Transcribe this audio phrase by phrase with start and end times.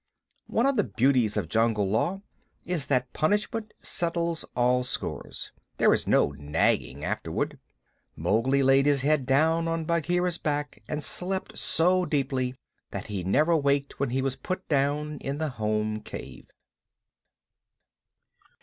[0.47, 2.23] One of the beauties of Jungle Law
[2.65, 5.51] is that punishment settles all scores.
[5.77, 7.59] There is no nagging afterward.
[8.15, 12.55] Mowgli laid his head down on Bagheera's back and slept so deeply
[12.89, 16.47] that he never waked when he was put down in the home cave.